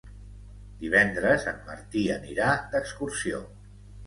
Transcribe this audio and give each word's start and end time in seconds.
Divendres 0.83 1.45
en 1.51 1.59
Martí 1.67 2.03
anirà 2.15 2.49
d'excursió. 2.73 3.45